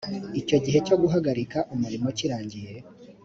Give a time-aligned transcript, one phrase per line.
[0.39, 2.73] iyo igihe cyo guhagarika umurimo kirangiye